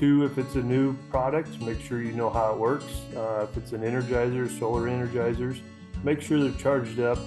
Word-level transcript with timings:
Two, 0.00 0.24
if 0.24 0.38
it's 0.38 0.54
a 0.54 0.62
new 0.62 0.94
product, 1.10 1.60
make 1.60 1.78
sure 1.78 2.00
you 2.00 2.12
know 2.12 2.30
how 2.30 2.54
it 2.54 2.58
works. 2.58 2.86
Uh, 3.14 3.46
if 3.50 3.54
it's 3.58 3.72
an 3.72 3.82
energizer, 3.82 4.48
solar 4.58 4.88
energizers, 4.88 5.60
make 6.02 6.22
sure 6.22 6.42
they're 6.42 6.58
charged 6.58 7.00
up, 7.00 7.18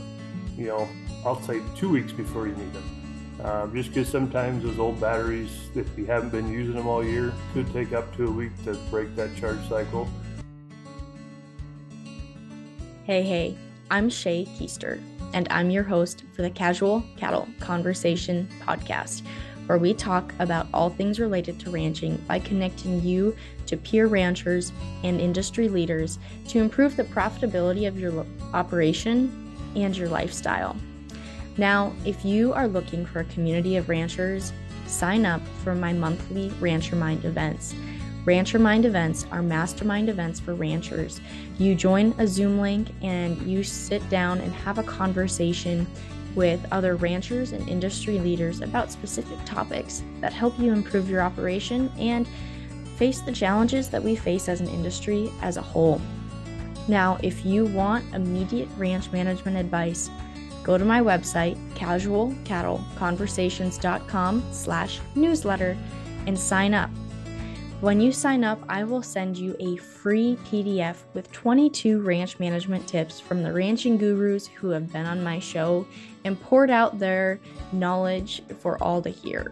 you 0.58 0.66
know, 0.66 0.90
I'll 1.24 1.40
say 1.44 1.62
two 1.78 1.88
weeks 1.88 2.12
before 2.12 2.48
you 2.48 2.56
need 2.56 2.74
them. 2.74 3.46
Um, 3.46 3.76
just 3.76 3.90
because 3.90 4.10
sometimes 4.10 4.64
those 4.64 4.80
old 4.80 5.00
batteries, 5.00 5.52
if 5.76 5.88
you 5.96 6.08
haven't 6.08 6.32
been 6.32 6.52
using 6.52 6.74
them 6.74 6.88
all 6.88 7.04
year, 7.04 7.32
could 7.54 7.72
take 7.74 7.94
up 7.94 8.16
to 8.18 8.26
a 8.26 8.32
week 8.32 8.52
to 8.64 8.74
break 8.90 9.16
that 9.18 9.36
charge 9.38 9.60
cycle. 9.70 10.10
Hey, 13.04 13.22
hey, 13.22 13.56
I'm 13.92 14.10
Shay 14.10 14.48
Keister, 14.58 15.00
and 15.34 15.48
I'm 15.52 15.70
your 15.70 15.84
host 15.84 16.24
for 16.36 16.42
the 16.42 16.50
Casual 16.50 17.04
Cattle 17.18 17.48
Conversation 17.60 18.50
podcast 18.62 19.22
where 19.66 19.78
we 19.78 19.94
talk 19.94 20.34
about 20.40 20.68
all 20.74 20.90
things 20.90 21.20
related 21.20 21.60
to 21.60 21.72
ranching 21.72 22.18
by 22.28 22.40
connecting 22.40 23.02
you 23.02 23.36
to 23.66 23.78
peer 23.78 24.08
ranchers 24.08 24.72
and 25.04 25.20
industry 25.22 25.70
leaders 25.70 26.20
to 26.48 26.60
improve 26.60 26.96
the 26.96 27.04
profitability 27.04 27.88
of 27.88 28.00
your 28.00 28.26
operation 28.54 29.32
and 29.76 29.96
your 29.96 30.10
lifestyle. 30.10 30.76
Now, 31.58 31.94
if 32.06 32.26
you 32.26 32.54
are 32.54 32.68
looking 32.68 33.06
for 33.06 33.20
a 33.20 33.26
community 33.26 33.78
of 33.78 33.90
ranchers, 33.90 34.52
sign 34.88 35.26
up 35.26 35.42
for 35.64 35.76
my 35.76 35.94
monthly 35.94 36.50
Rancher 36.60 36.96
Mind 36.96 37.26
events. 37.26 37.76
Rancher 38.26 38.58
Mind 38.58 38.86
events 38.86 39.26
are 39.32 39.42
mastermind 39.42 40.10
events 40.10 40.40
for 40.40 40.56
ranchers. 40.56 41.20
You 41.60 41.76
join 41.76 42.16
a 42.18 42.26
Zoom 42.26 42.60
link 42.60 42.88
and 43.02 43.38
you 43.42 43.64
sit 43.64 44.08
down 44.10 44.40
and 44.40 44.54
have 44.54 44.78
a 44.78 44.84
conversation 44.84 45.86
with 46.36 46.66
other 46.72 46.96
ranchers 46.96 47.52
and 47.52 47.68
industry 47.70 48.18
leaders 48.20 48.62
about 48.62 48.92
specific 48.92 49.38
topics 49.46 50.04
that 50.22 50.34
help 50.34 50.58
you 50.60 50.72
improve 50.72 51.10
your 51.10 51.22
operation 51.22 51.92
and 51.98 52.28
face 52.98 53.22
the 53.22 53.32
challenges 53.32 53.90
that 53.90 54.04
we 54.04 54.16
face 54.16 54.50
as 54.50 54.62
an 54.62 54.68
industry 54.68 55.32
as 55.42 55.58
a 55.58 55.62
whole. 55.62 56.00
Now, 56.88 57.18
if 57.24 57.44
you 57.46 57.66
want 57.66 58.14
immediate 58.14 58.70
ranch 58.78 59.12
management 59.12 59.58
advice, 59.58 60.12
go 60.64 60.78
to 60.78 60.86
my 60.86 61.02
website, 61.02 61.58
casualcattleconversations.com 61.76 64.44
slash 64.52 65.00
newsletter 65.16 65.76
and 66.28 66.38
sign 66.38 66.74
up. 66.74 66.90
When 67.84 68.00
you 68.00 68.14
sign 68.14 68.46
up, 68.46 68.64
I 68.70 68.86
will 68.86 69.04
send 69.04 69.38
you 69.38 69.58
a 69.60 69.76
free 69.76 70.38
PDF 70.46 71.00
with 71.14 71.30
22 71.34 72.00
ranch 72.00 72.40
management 72.40 72.88
tips 72.88 73.20
from 73.20 73.44
the 73.44 73.52
ranching 73.52 73.98
gurus 73.98 74.48
who 74.48 74.70
have 74.70 74.94
been 74.94 75.06
on 75.06 75.22
my 75.22 75.40
show 75.40 75.86
and 76.24 76.40
poured 76.40 76.70
out 76.70 76.98
their 76.98 77.42
knowledge 77.74 78.42
for 78.60 78.82
all 78.82 79.02
to 79.02 79.10
hear. 79.10 79.52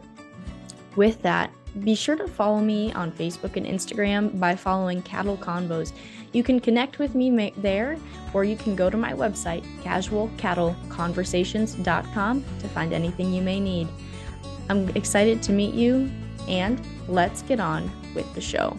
With 0.96 1.22
that, 1.24 1.52
be 1.84 1.94
sure 1.94 2.16
to 2.16 2.26
follow 2.26 2.62
me 2.62 2.94
on 2.94 3.12
Facebook 3.12 3.58
and 3.58 3.66
Instagram 3.66 4.40
by 4.40 4.56
following 4.56 5.02
Cattle 5.02 5.36
Convos. 5.36 5.92
You 6.32 6.42
can 6.42 6.62
connect 6.62 7.00
with 7.00 7.14
me 7.14 7.52
there, 7.58 7.98
or 8.34 8.46
you 8.46 8.56
can 8.56 8.78
go 8.78 8.90
to 8.90 8.96
my 8.96 9.12
website, 9.12 9.66
casualcattleconversations.com, 9.84 12.46
to 12.60 12.68
find 12.70 12.94
anything 12.94 13.34
you 13.34 13.42
may 13.42 13.60
need. 13.60 13.90
I'm 14.70 14.88
excited 14.96 15.44
to 15.44 15.52
meet 15.52 15.74
you, 15.74 16.10
and 16.48 16.82
let's 17.10 17.42
get 17.42 17.60
on 17.60 17.92
with 18.14 18.34
the 18.34 18.42
show. 18.42 18.78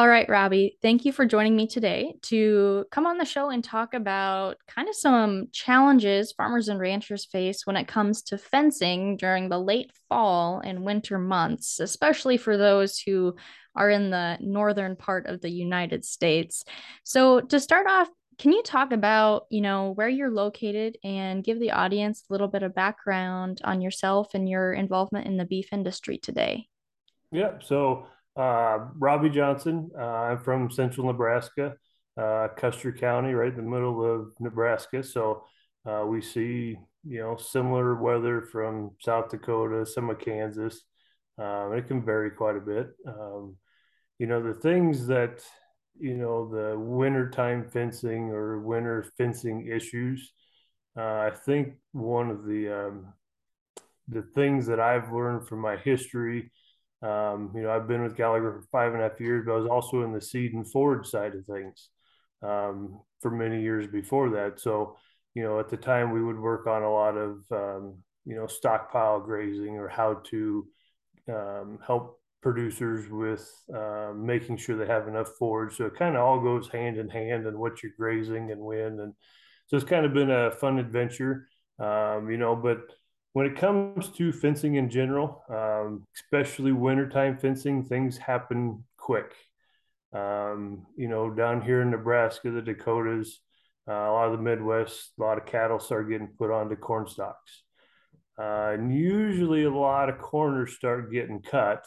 All 0.00 0.08
right, 0.08 0.26
Robbie, 0.30 0.78
thank 0.80 1.04
you 1.04 1.12
for 1.12 1.26
joining 1.26 1.54
me 1.54 1.66
today 1.66 2.14
to 2.22 2.86
come 2.90 3.06
on 3.06 3.18
the 3.18 3.26
show 3.26 3.50
and 3.50 3.62
talk 3.62 3.92
about 3.92 4.56
kind 4.66 4.88
of 4.88 4.94
some 4.94 5.48
challenges 5.52 6.32
farmers 6.32 6.68
and 6.68 6.80
ranchers 6.80 7.26
face 7.26 7.66
when 7.66 7.76
it 7.76 7.86
comes 7.86 8.22
to 8.22 8.38
fencing 8.38 9.18
during 9.18 9.50
the 9.50 9.58
late 9.58 9.90
fall 10.08 10.62
and 10.64 10.86
winter 10.86 11.18
months, 11.18 11.80
especially 11.80 12.38
for 12.38 12.56
those 12.56 12.98
who 12.98 13.36
are 13.76 13.90
in 13.90 14.08
the 14.08 14.38
northern 14.40 14.96
part 14.96 15.26
of 15.26 15.42
the 15.42 15.50
United 15.50 16.06
States. 16.06 16.64
So, 17.04 17.42
to 17.42 17.60
start 17.60 17.86
off, 17.86 18.08
can 18.38 18.52
you 18.52 18.62
talk 18.62 18.92
about, 18.92 19.44
you 19.50 19.60
know, 19.60 19.90
where 19.90 20.08
you're 20.08 20.30
located 20.30 20.96
and 21.04 21.44
give 21.44 21.60
the 21.60 21.72
audience 21.72 22.22
a 22.22 22.32
little 22.32 22.48
bit 22.48 22.62
of 22.62 22.74
background 22.74 23.60
on 23.64 23.82
yourself 23.82 24.28
and 24.32 24.48
your 24.48 24.72
involvement 24.72 25.26
in 25.26 25.36
the 25.36 25.44
beef 25.44 25.74
industry 25.74 26.16
today? 26.16 26.69
Yeah. 27.32 27.58
So, 27.62 28.06
uh, 28.36 28.78
Robbie 28.96 29.30
Johnson, 29.30 29.90
uh, 29.96 30.02
I'm 30.02 30.38
from 30.38 30.70
central 30.70 31.06
Nebraska, 31.06 31.74
uh, 32.16 32.48
Custer 32.56 32.92
County, 32.92 33.32
right 33.32 33.50
in 33.50 33.56
the 33.56 33.70
middle 33.70 34.04
of 34.04 34.32
Nebraska. 34.40 35.02
So, 35.02 35.44
uh, 35.86 36.04
we 36.06 36.20
see, 36.20 36.76
you 37.04 37.20
know, 37.20 37.36
similar 37.36 37.94
weather 37.94 38.42
from 38.42 38.92
South 39.00 39.30
Dakota, 39.30 39.86
some 39.86 40.10
of 40.10 40.18
Kansas. 40.18 40.82
Um, 41.38 41.72
it 41.72 41.86
can 41.86 42.04
vary 42.04 42.30
quite 42.30 42.56
a 42.56 42.60
bit. 42.60 42.90
Um, 43.06 43.56
you 44.18 44.26
know, 44.26 44.42
the 44.42 44.58
things 44.60 45.06
that, 45.06 45.42
you 45.98 46.16
know, 46.16 46.50
the 46.50 46.78
wintertime 46.78 47.70
fencing 47.70 48.30
or 48.30 48.60
winter 48.60 49.06
fencing 49.16 49.66
issues, 49.66 50.32
uh, 50.96 51.02
I 51.02 51.30
think 51.46 51.74
one 51.92 52.30
of 52.30 52.44
the, 52.44 52.86
um, 52.86 53.14
the 54.08 54.22
things 54.22 54.66
that 54.66 54.80
I've 54.80 55.12
learned 55.12 55.48
from 55.48 55.60
my 55.60 55.76
history 55.76 56.50
um, 57.02 57.52
you 57.54 57.62
know, 57.62 57.70
I've 57.70 57.88
been 57.88 58.02
with 58.02 58.16
Gallagher 58.16 58.52
for 58.52 58.66
five 58.70 58.92
and 58.92 59.02
a 59.02 59.08
half 59.08 59.20
years, 59.20 59.44
but 59.46 59.52
I 59.52 59.58
was 59.58 59.70
also 59.70 60.02
in 60.02 60.12
the 60.12 60.20
seed 60.20 60.52
and 60.52 60.70
forage 60.70 61.06
side 61.06 61.34
of 61.34 61.46
things 61.46 61.88
um, 62.42 63.00
for 63.20 63.30
many 63.30 63.62
years 63.62 63.86
before 63.86 64.30
that. 64.30 64.60
So, 64.60 64.96
you 65.34 65.42
know, 65.42 65.58
at 65.60 65.68
the 65.68 65.76
time 65.76 66.10
we 66.10 66.22
would 66.22 66.38
work 66.38 66.66
on 66.66 66.82
a 66.82 66.92
lot 66.92 67.16
of, 67.16 67.38
um, 67.52 67.98
you 68.26 68.36
know, 68.36 68.46
stockpile 68.46 69.20
grazing 69.20 69.76
or 69.76 69.88
how 69.88 70.22
to 70.30 70.66
um, 71.28 71.78
help 71.86 72.20
producers 72.42 73.08
with 73.10 73.50
uh, 73.74 74.12
making 74.14 74.56
sure 74.56 74.76
they 74.76 74.86
have 74.86 75.08
enough 75.08 75.28
forage. 75.38 75.76
So 75.76 75.86
it 75.86 75.96
kind 75.96 76.16
of 76.16 76.22
all 76.22 76.40
goes 76.40 76.68
hand 76.68 76.98
in 76.98 77.08
hand 77.08 77.46
and 77.46 77.58
what 77.58 77.82
you're 77.82 77.92
grazing 77.98 78.50
and 78.50 78.60
when. 78.60 79.00
And 79.00 79.14
so 79.66 79.76
it's 79.76 79.84
kind 79.84 80.04
of 80.04 80.12
been 80.12 80.30
a 80.30 80.50
fun 80.50 80.78
adventure, 80.78 81.48
um, 81.78 82.30
you 82.30 82.38
know, 82.38 82.56
but 82.56 82.80
when 83.32 83.46
it 83.46 83.56
comes 83.56 84.08
to 84.10 84.32
fencing 84.32 84.74
in 84.74 84.90
general, 84.90 85.42
um, 85.48 86.06
especially 86.16 86.72
wintertime 86.72 87.38
fencing, 87.38 87.84
things 87.84 88.18
happen 88.18 88.84
quick. 88.96 89.34
Um, 90.12 90.86
you 90.96 91.08
know, 91.08 91.30
down 91.30 91.62
here 91.62 91.82
in 91.82 91.90
Nebraska, 91.90 92.50
the 92.50 92.60
Dakotas, 92.60 93.40
uh, 93.88 93.92
a 93.92 94.12
lot 94.12 94.26
of 94.26 94.32
the 94.32 94.42
Midwest, 94.42 95.12
a 95.18 95.22
lot 95.22 95.38
of 95.38 95.46
cattle 95.46 95.78
start 95.78 96.10
getting 96.10 96.34
put 96.38 96.50
onto 96.50 96.74
corn 96.74 97.06
stalks. 97.06 97.62
Uh, 98.38 98.72
and 98.72 98.94
usually 98.94 99.64
a 99.64 99.70
lot 99.70 100.08
of 100.08 100.18
corners 100.18 100.74
start 100.74 101.12
getting 101.12 101.40
cut 101.42 101.84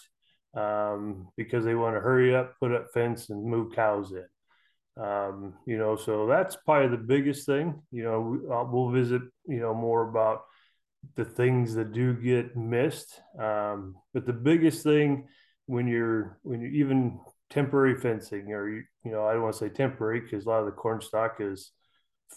um, 0.55 1.27
because 1.35 1.65
they 1.65 1.75
want 1.75 1.95
to 1.95 1.99
hurry 1.99 2.35
up, 2.35 2.53
put 2.59 2.71
up 2.71 2.87
fence, 2.93 3.29
and 3.29 3.43
move 3.43 3.73
cows 3.73 4.11
in. 4.11 5.03
Um, 5.03 5.55
you 5.65 5.77
know, 5.77 5.95
so 5.95 6.27
that's 6.27 6.55
probably 6.63 6.95
the 6.95 7.03
biggest 7.03 7.45
thing. 7.45 7.81
You 7.91 8.03
know, 8.03 8.67
we'll 8.71 8.91
visit, 8.91 9.23
you 9.47 9.59
know, 9.59 9.73
more 9.73 10.07
about 10.07 10.43
the 11.15 11.25
things 11.25 11.75
that 11.75 11.91
do 11.93 12.13
get 12.13 12.55
missed. 12.55 13.21
Um, 13.39 13.95
but 14.13 14.25
the 14.25 14.33
biggest 14.33 14.83
thing 14.83 15.27
when 15.65 15.87
you're 15.87 16.39
when 16.43 16.61
you 16.61 16.67
even 16.69 17.19
temporary 17.49 17.95
fencing 17.95 18.51
or 18.51 18.69
you, 18.69 18.83
you 19.05 19.11
know 19.11 19.25
I 19.25 19.33
don't 19.33 19.43
want 19.43 19.53
to 19.55 19.59
say 19.59 19.69
temporary 19.69 20.21
because 20.21 20.45
a 20.45 20.49
lot 20.49 20.59
of 20.59 20.65
the 20.65 20.71
corn 20.71 21.01
stalk 21.01 21.37
is 21.39 21.71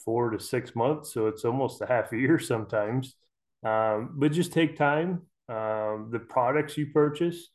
four 0.05 0.31
to 0.31 0.39
six 0.41 0.75
months, 0.77 1.13
so 1.13 1.27
it's 1.27 1.45
almost 1.45 1.81
a 1.81 1.87
half 1.87 2.13
a 2.13 2.17
year 2.17 2.39
sometimes. 2.53 3.17
Um, 3.65 4.13
but 4.15 4.33
just 4.33 4.53
take 4.53 4.77
time. 4.77 5.23
Um, 5.49 6.11
the 6.13 6.25
products 6.29 6.77
you 6.77 6.87
purchase, 6.93 7.49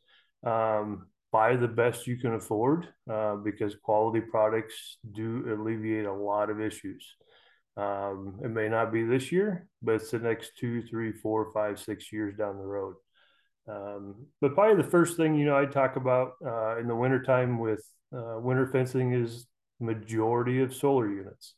um, 0.44 1.06
buy 1.30 1.56
the 1.56 1.68
best 1.68 2.06
you 2.06 2.16
can 2.18 2.34
afford 2.34 2.88
uh, 3.10 3.36
because 3.36 3.76
quality 3.82 4.20
products 4.20 4.98
do 5.12 5.44
alleviate 5.48 6.06
a 6.06 6.12
lot 6.12 6.50
of 6.50 6.60
issues. 6.60 7.16
Um, 7.76 8.40
it 8.44 8.50
may 8.50 8.68
not 8.68 8.92
be 8.92 9.02
this 9.04 9.32
year, 9.32 9.66
but 9.80 9.96
it's 9.96 10.10
the 10.10 10.18
next 10.18 10.52
two, 10.58 10.82
three, 10.82 11.12
four, 11.12 11.50
five, 11.52 11.78
six 11.78 12.12
years 12.12 12.36
down 12.36 12.58
the 12.58 12.64
road. 12.64 12.94
Um, 13.68 14.26
but 14.40 14.54
probably 14.54 14.82
the 14.82 14.90
first 14.90 15.16
thing, 15.16 15.34
you 15.34 15.46
know, 15.46 15.56
I 15.56 15.66
talk 15.66 15.96
about 15.96 16.32
uh, 16.44 16.78
in 16.78 16.88
the 16.88 16.96
wintertime 16.96 17.58
with 17.58 17.82
uh, 18.14 18.38
winter 18.38 18.66
fencing 18.66 19.14
is 19.14 19.46
majority 19.80 20.60
of 20.60 20.74
solar 20.74 21.08
units. 21.08 21.54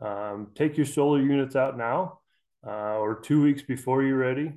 Um, 0.00 0.48
take 0.54 0.76
your 0.76 0.86
solar 0.86 1.20
units 1.20 1.56
out 1.56 1.76
now 1.76 2.20
uh, 2.64 2.98
or 2.98 3.20
two 3.20 3.42
weeks 3.42 3.62
before 3.62 4.02
you're 4.02 4.18
ready. 4.18 4.52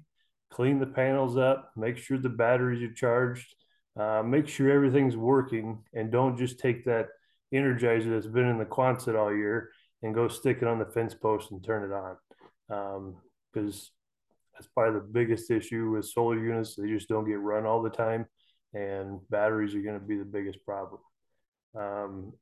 Clean 0.51 0.79
the 0.79 0.85
panels 0.85 1.37
up, 1.37 1.71
make 1.75 1.97
sure 1.97 2.17
the 2.17 2.29
batteries 2.29 2.83
are 2.83 2.93
charged, 2.93 3.55
uh, 3.97 4.21
make 4.21 4.47
sure 4.47 4.69
everything's 4.69 5.17
working, 5.17 5.83
and 5.93 6.11
don't 6.11 6.37
just 6.37 6.59
take 6.59 6.85
that 6.85 7.07
energizer 7.53 8.11
that's 8.11 8.27
been 8.27 8.47
in 8.47 8.57
the 8.57 8.65
Quonset 8.65 9.17
all 9.17 9.33
year 9.33 9.69
and 10.03 10.15
go 10.15 10.27
stick 10.27 10.59
it 10.61 10.67
on 10.67 10.79
the 10.79 10.85
fence 10.85 11.13
post 11.13 11.51
and 11.51 11.63
turn 11.63 11.89
it 11.89 11.93
on. 11.93 12.15
Because 13.53 13.75
um, 13.75 13.91
that's 14.53 14.67
probably 14.73 14.99
the 14.99 15.05
biggest 15.05 15.51
issue 15.51 15.91
with 15.91 16.05
solar 16.05 16.37
units. 16.37 16.75
They 16.75 16.87
just 16.87 17.09
don't 17.09 17.27
get 17.27 17.39
run 17.39 17.65
all 17.65 17.81
the 17.81 17.89
time, 17.89 18.25
and 18.73 19.19
batteries 19.29 19.75
are 19.75 19.81
going 19.81 19.99
to 19.99 20.05
be 20.05 20.17
the 20.17 20.25
biggest 20.25 20.63
problem. 20.65 21.01
Um, 21.77 22.33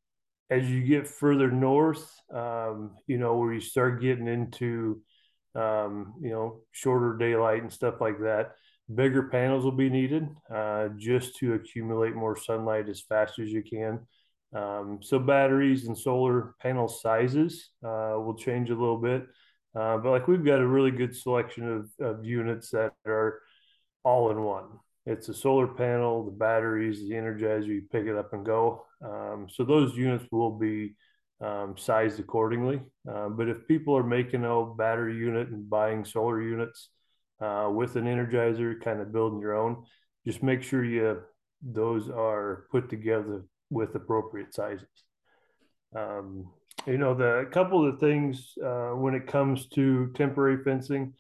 as 0.50 0.70
you 0.70 0.84
get 0.84 1.08
further 1.08 1.52
north, 1.52 2.12
um, 2.34 2.96
you 3.08 3.18
know, 3.18 3.38
where 3.38 3.54
you 3.54 3.62
start 3.62 4.02
getting 4.02 4.28
into, 4.28 5.02
um, 5.56 6.16
you 6.22 6.32
know, 6.32 6.62
shorter 6.72 7.18
daylight 7.18 7.62
and 7.62 7.72
stuff 7.72 8.02
like 8.02 8.20
that, 8.22 8.54
bigger 8.94 9.30
panels 9.30 9.64
will 9.64 9.72
be 9.72 9.90
needed 9.90 10.28
uh, 10.54 10.88
just 10.98 11.36
to 11.38 11.54
accumulate 11.54 12.16
more 12.16 12.36
sunlight 12.36 12.90
as 12.90 13.02
fast 13.02 13.38
as 13.38 13.52
you 13.52 13.62
can. 13.62 14.00
Um, 14.54 15.00
so 15.02 15.20
batteries 15.20 15.88
and 15.88 15.98
solar 15.98 16.56
panel 16.62 16.88
sizes 16.88 17.70
uh, 17.84 18.16
will 18.18 18.36
change 18.36 18.70
a 18.70 18.76
little 18.76 18.98
bit. 18.98 19.28
Uh, 19.76 19.98
but 19.98 20.10
like 20.10 20.28
we've 20.28 20.46
got 20.46 20.60
a 20.60 20.68
really 20.68 20.92
good 20.92 21.16
selection 21.16 21.88
of, 22.00 22.06
of 22.06 22.26
units 22.26 22.72
that 22.72 22.94
are 23.06 23.42
all 24.04 24.32
in 24.32 24.42
one. 24.42 24.66
It's 25.06 25.30
a 25.30 25.34
solar 25.34 25.68
panel, 25.68 26.26
the 26.26 26.32
batteries, 26.32 27.02
the 27.02 27.16
energizer, 27.16 27.68
you 27.68 27.84
pick 27.92 28.06
it 28.06 28.16
up 28.16 28.34
and 28.34 28.46
go. 28.46 28.86
Um, 29.04 29.48
so 29.50 29.64
those 29.64 29.96
units 29.96 30.26
will 30.32 30.58
be 30.58 30.96
um, 31.42 31.76
sized 31.78 32.20
accordingly. 32.20 32.82
Uh, 33.10 33.30
but 33.30 33.48
if 33.48 33.68
people 33.68 33.96
are 33.96 34.04
making 34.04 34.44
a 34.44 34.66
battery 34.76 35.16
unit 35.16 35.50
and 35.50 35.70
buying 35.70 36.04
solar 36.04 36.42
units 36.42 36.90
uh, 37.40 37.70
with 37.72 37.96
an 37.96 38.06
energizer, 38.06 38.82
kind 38.82 39.00
of 39.00 39.14
building 39.14 39.40
your 39.40 39.56
own, 39.56 39.84
just 40.26 40.44
make 40.44 40.64
sure 40.64 40.84
you 40.84 41.22
those 41.62 42.10
are 42.10 42.66
put 42.72 42.90
together 42.90 43.44
with 43.70 43.96
appropriate 43.96 44.54
sizes. 44.54 44.88
Um, 45.96 46.50
you 46.86 46.98
know, 46.98 47.14
the 47.14 47.50
couple 47.52 47.88
of 47.88 48.00
things 48.00 48.54
uh, 48.64 48.92
when 48.92 49.14
it 49.14 49.28
comes 49.28 49.68
to 49.70 50.12
temporary 50.16 50.64
fencing 50.64 51.14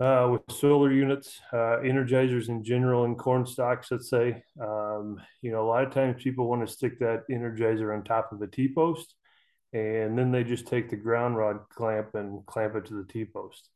uh, 0.00 0.28
with 0.30 0.42
solar 0.50 0.92
units, 0.92 1.40
uh, 1.52 1.78
energizers 1.84 2.48
in 2.48 2.64
general, 2.64 3.04
and 3.04 3.18
corn 3.18 3.44
stalks, 3.44 3.90
let's 3.90 4.08
say, 4.08 4.42
um, 4.60 5.20
you 5.42 5.50
know, 5.50 5.62
a 5.62 5.68
lot 5.68 5.84
of 5.84 5.92
times 5.92 6.22
people 6.22 6.48
want 6.48 6.66
to 6.66 6.72
stick 6.72 6.98
that 6.98 7.24
energizer 7.30 7.94
on 7.94 8.02
top 8.02 8.32
of 8.32 8.40
a 8.40 8.46
T 8.46 8.72
post, 8.74 9.14
and 9.72 10.18
then 10.18 10.32
they 10.32 10.42
just 10.42 10.66
take 10.66 10.88
the 10.88 10.96
ground 10.96 11.36
rod 11.36 11.60
clamp 11.70 12.14
and 12.14 12.44
clamp 12.46 12.76
it 12.76 12.86
to 12.86 12.94
the 12.94 13.12
T 13.12 13.24
post. 13.24 13.68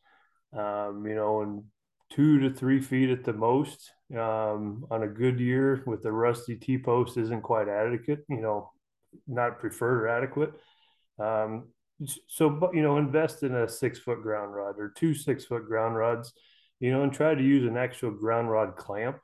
Um, 0.56 1.04
you 1.06 1.14
know, 1.14 1.42
and 1.42 1.64
two 2.10 2.40
to 2.40 2.50
three 2.50 2.80
feet 2.80 3.10
at 3.10 3.24
the 3.24 3.32
most 3.32 3.90
um, 4.18 4.86
on 4.90 5.02
a 5.02 5.08
good 5.08 5.40
year 5.40 5.82
with 5.86 6.02
the 6.02 6.12
rusty 6.12 6.56
T 6.56 6.78
post 6.78 7.16
isn't 7.16 7.42
quite 7.42 7.68
adequate, 7.68 8.24
you 8.28 8.40
know, 8.40 8.70
not 9.26 9.58
preferred 9.60 10.04
or 10.04 10.08
adequate. 10.08 10.52
Um, 11.18 11.68
so, 12.28 12.70
you 12.72 12.82
know, 12.82 12.98
invest 12.98 13.42
in 13.42 13.54
a 13.54 13.68
six 13.68 13.98
foot 13.98 14.22
ground 14.22 14.54
rod 14.54 14.78
or 14.78 14.92
two 14.96 15.14
six 15.14 15.44
foot 15.44 15.66
ground 15.66 15.96
rods, 15.96 16.32
you 16.80 16.90
know, 16.90 17.02
and 17.02 17.12
try 17.12 17.34
to 17.34 17.42
use 17.42 17.68
an 17.68 17.76
actual 17.76 18.10
ground 18.10 18.50
rod 18.50 18.76
clamp. 18.76 19.18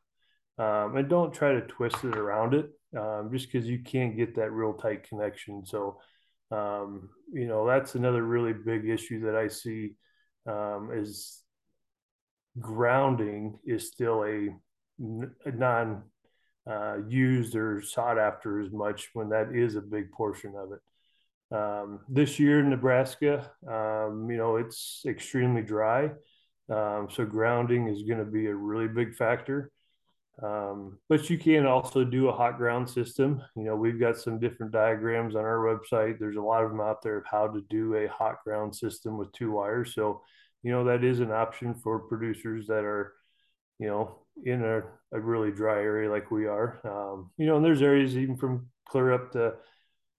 Um, 0.59 0.97
and 0.97 1.09
don't 1.09 1.33
try 1.33 1.53
to 1.53 1.63
twist 1.63 2.05
it 2.05 2.17
around 2.17 2.55
it 2.55 2.71
um, 2.97 3.31
just 3.33 3.51
because 3.51 3.67
you 3.67 3.83
can't 3.83 4.17
get 4.17 4.37
that 4.37 4.53
real 4.53 4.75
tight 4.75 5.09
connection. 5.09 5.65
So, 5.65 5.99
um, 6.51 7.09
you 7.33 7.47
know, 7.49 7.67
that's 7.67 7.95
another 7.95 8.23
really 8.23 8.53
big 8.53 8.89
issue 8.89 9.23
that 9.25 9.37
I 9.37 9.49
see 9.49 9.95
um, 10.47 10.91
is 10.93 11.43
grounding 12.59 13.59
is 13.65 13.89
still 13.89 14.25
a 14.25 14.49
non 15.01 16.03
uh, 16.71 16.99
used 17.09 17.57
or 17.57 17.83
sought 17.83 18.19
after 18.19 18.61
as 18.61 18.71
much 18.71 19.11
when 19.15 19.31
that 19.31 19.55
is 19.55 19.77
a 19.77 19.81
big 19.81 20.13
portion 20.13 20.55
of 20.57 20.73
it. 20.73 20.81
Um, 21.53 22.01
this 22.09 22.39
year 22.39 22.61
in 22.61 22.71
Nebraska, 22.71 23.51
um, 23.67 24.29
you 24.31 24.37
know, 24.37 24.57
it's 24.57 25.03
extremely 25.07 25.63
dry. 25.63 26.11
Um, 26.69 27.09
so 27.11 27.25
grounding 27.25 27.89
is 27.89 28.05
going 28.05 28.21
to 28.21 28.31
be 28.31 28.47
a 28.47 28.55
really 28.55 28.87
big 28.87 29.17
factor. 29.17 29.73
Um, 30.43 30.99
but 31.09 31.29
you 31.29 31.37
can 31.37 31.67
also 31.67 32.05
do 32.05 32.29
a 32.29 32.33
hot 32.33 32.57
ground 32.57 32.89
system. 32.89 33.43
You 33.57 33.65
know, 33.65 33.77
we've 33.77 34.01
got 34.01 34.17
some 34.17 34.39
different 34.39 34.73
diagrams 34.73 35.35
on 35.35 35.43
our 35.43 35.59
website. 35.59 36.19
There's 36.19 36.37
a 36.37 36.43
lot 36.43 36.65
of 36.65 36.71
them 36.71 36.81
out 36.81 37.03
there 37.03 37.19
of 37.19 37.25
how 37.27 37.49
to 37.49 37.61
do 37.69 37.95
a 37.95 38.09
hot 38.09 38.37
ground 38.45 38.75
system 38.75 39.19
with 39.19 39.33
two 39.33 39.51
wires. 39.51 39.95
So, 39.95 40.23
you 40.63 40.71
know, 40.71 40.85
that 40.85 41.05
is 41.05 41.21
an 41.21 41.33
option 41.33 41.75
for 41.75 41.99
producers 41.99 42.69
that 42.69 42.85
are, 42.85 43.13
you 43.79 43.89
know, 43.89 44.20
in 44.45 44.63
a, 44.63 44.83
a 45.13 45.21
really 45.21 45.51
dry 45.51 45.77
area 45.77 46.11
like 46.11 46.31
we 46.31 46.47
are. 46.47 46.81
Um, 46.85 47.31
you 47.37 47.47
know, 47.47 47.57
and 47.57 47.65
there's 47.65 47.83
areas 47.83 48.17
even 48.17 48.37
from 48.37 48.69
clear 48.89 49.13
up 49.13 49.33
to, 49.33 49.55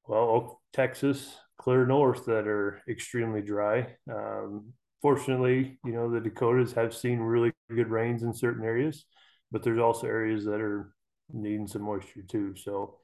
well, 0.07 0.61
Texas, 0.73 1.35
clear 1.57 1.85
north 1.85 2.25
that 2.25 2.47
are 2.47 2.81
extremely 2.89 3.41
dry. 3.41 3.95
Um, 4.11 4.73
fortunately, 5.01 5.79
you 5.85 5.91
know, 5.91 6.09
the 6.09 6.19
Dakotas 6.19 6.73
have 6.73 6.93
seen 6.95 7.19
really 7.19 7.51
good 7.69 7.89
rains 7.89 8.23
in 8.23 8.33
certain 8.33 8.63
areas, 8.63 9.05
but 9.51 9.63
there's 9.63 9.79
also 9.79 10.07
areas 10.07 10.45
that 10.45 10.61
are 10.61 10.93
needing 11.31 11.67
some 11.67 11.83
moisture 11.83 12.23
too. 12.27 12.55
So 12.55 12.97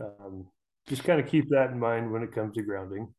um, 0.00 0.46
just 0.88 1.04
kind 1.04 1.20
of 1.20 1.26
keep 1.26 1.48
that 1.50 1.70
in 1.70 1.78
mind 1.78 2.12
when 2.12 2.22
it 2.22 2.32
comes 2.32 2.54
to 2.54 2.62
grounding. 2.62 3.12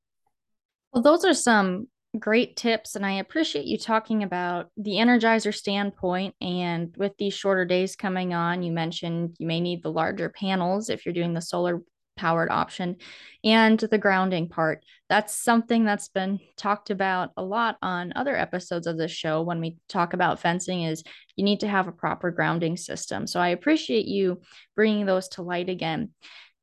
Well, 0.93 1.03
those 1.03 1.25
are 1.25 1.33
some 1.33 1.87
great 2.19 2.55
tips 2.55 2.95
and 2.95 3.05
i 3.05 3.13
appreciate 3.13 3.65
you 3.65 3.77
talking 3.77 4.23
about 4.23 4.69
the 4.77 4.93
energizer 4.93 5.53
standpoint 5.53 6.33
and 6.41 6.95
with 6.97 7.11
these 7.17 7.33
shorter 7.33 7.65
days 7.65 7.95
coming 7.95 8.33
on 8.33 8.63
you 8.63 8.71
mentioned 8.71 9.35
you 9.39 9.45
may 9.45 9.59
need 9.59 9.83
the 9.83 9.91
larger 9.91 10.29
panels 10.29 10.89
if 10.89 11.05
you're 11.05 11.13
doing 11.13 11.33
the 11.33 11.41
solar 11.41 11.81
powered 12.17 12.49
option 12.49 12.97
and 13.43 13.79
the 13.79 13.97
grounding 13.97 14.49
part. 14.49 14.83
That's 15.07 15.33
something 15.33 15.85
that's 15.85 16.09
been 16.09 16.39
talked 16.57 16.89
about 16.89 17.29
a 17.37 17.43
lot 17.43 17.77
on 17.81 18.11
other 18.15 18.35
episodes 18.35 18.87
of 18.87 18.97
this 18.97 19.11
show 19.11 19.43
when 19.43 19.61
we 19.61 19.77
talk 19.87 20.13
about 20.13 20.39
fencing 20.39 20.83
is 20.83 21.03
you 21.35 21.45
need 21.45 21.61
to 21.61 21.67
have 21.67 21.87
a 21.87 21.93
proper 21.93 22.31
grounding 22.31 22.75
system. 22.75 23.27
So 23.27 23.39
i 23.39 23.49
appreciate 23.49 24.05
you 24.05 24.41
bringing 24.75 25.05
those 25.05 25.29
to 25.29 25.43
light 25.43 25.69
again. 25.69 26.11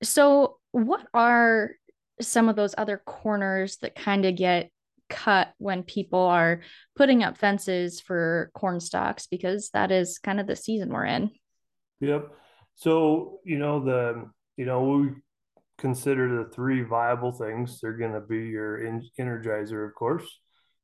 So 0.02 0.58
what 0.72 1.06
are 1.14 1.70
some 2.20 2.48
of 2.48 2.56
those 2.56 2.74
other 2.76 3.00
corners 3.04 3.78
that 3.78 3.94
kind 3.94 4.24
of 4.24 4.36
get 4.36 4.70
cut 5.08 5.52
when 5.58 5.82
people 5.82 6.20
are 6.20 6.60
putting 6.96 7.22
up 7.22 7.36
fences 7.36 8.00
for 8.00 8.50
corn 8.54 8.80
stalks 8.80 9.26
because 9.26 9.70
that 9.74 9.90
is 9.90 10.18
kind 10.18 10.40
of 10.40 10.46
the 10.46 10.56
season 10.56 10.90
we're 10.90 11.04
in. 11.06 11.30
Yep. 12.00 12.28
So, 12.74 13.40
you 13.44 13.58
know, 13.58 13.84
the, 13.84 14.30
you 14.56 14.66
know, 14.66 14.82
we 14.84 15.10
consider 15.78 16.44
the 16.44 16.50
three 16.50 16.82
viable 16.82 17.32
things. 17.32 17.80
They're 17.80 17.96
going 17.96 18.12
to 18.12 18.20
be 18.20 18.46
your 18.48 18.80
energizer, 19.18 19.86
of 19.86 19.94
course, 19.94 20.26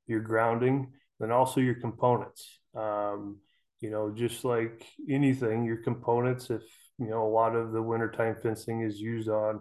your 0.06 0.20
grounding, 0.20 0.92
then 1.18 1.30
also 1.30 1.60
your 1.60 1.74
components. 1.74 2.58
Um, 2.74 3.38
you 3.80 3.90
know, 3.90 4.10
just 4.10 4.44
like 4.44 4.86
anything, 5.08 5.64
your 5.64 5.78
components, 5.78 6.50
if, 6.50 6.62
you 6.98 7.08
know, 7.08 7.26
a 7.26 7.32
lot 7.32 7.56
of 7.56 7.72
the 7.72 7.82
wintertime 7.82 8.36
fencing 8.42 8.82
is 8.82 9.00
used 9.00 9.28
on 9.28 9.60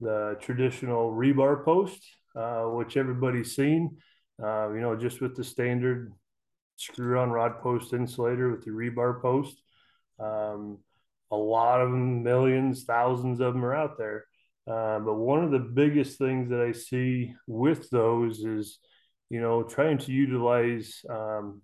the 0.00 0.36
traditional 0.40 1.12
rebar 1.12 1.64
post, 1.64 2.04
uh, 2.36 2.64
which 2.64 2.96
everybody's 2.96 3.54
seen. 3.54 3.96
Uh, 4.42 4.72
you 4.72 4.80
know, 4.80 4.96
just 4.96 5.20
with 5.20 5.36
the 5.36 5.44
standard 5.44 6.12
screw 6.76 7.18
on 7.18 7.30
rod 7.30 7.60
post 7.60 7.92
insulator 7.92 8.50
with 8.50 8.64
the 8.64 8.70
rebar 8.70 9.20
post. 9.20 9.62
Um, 10.18 10.78
a 11.30 11.36
lot 11.36 11.80
of 11.80 11.90
them, 11.90 12.22
millions, 12.22 12.84
thousands 12.84 13.40
of 13.40 13.54
them 13.54 13.64
are 13.64 13.74
out 13.74 13.98
there. 13.98 14.26
Uh, 14.66 14.98
but 15.00 15.14
one 15.14 15.42
of 15.42 15.50
the 15.50 15.58
biggest 15.58 16.18
things 16.18 16.50
that 16.50 16.60
I 16.60 16.72
see 16.72 17.34
with 17.46 17.90
those 17.90 18.40
is, 18.40 18.78
you 19.30 19.40
know, 19.40 19.62
trying 19.62 19.98
to 19.98 20.12
utilize 20.12 21.00
um, 21.08 21.62